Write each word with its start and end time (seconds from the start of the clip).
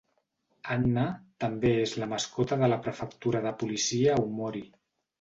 Anna 0.75 1.03
també 1.45 1.75
és 1.83 1.95
la 2.05 2.09
mascota 2.15 2.59
de 2.65 2.73
la 2.75 2.83
prefectura 2.89 3.45
de 3.49 3.57
policia 3.63 4.21
Aomori. 4.21 4.69